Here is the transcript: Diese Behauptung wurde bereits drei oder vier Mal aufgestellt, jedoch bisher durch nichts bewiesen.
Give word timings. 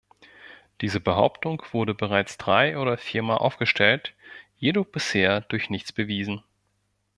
Diese 0.81 0.99
Behauptung 0.99 1.61
wurde 1.73 1.93
bereits 1.93 2.39
drei 2.39 2.79
oder 2.79 2.97
vier 2.97 3.21
Mal 3.21 3.37
aufgestellt, 3.37 4.15
jedoch 4.57 4.85
bisher 4.87 5.41
durch 5.41 5.69
nichts 5.69 5.91
bewiesen. 5.91 6.41